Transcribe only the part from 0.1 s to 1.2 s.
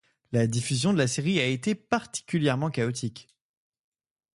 La diffusion de la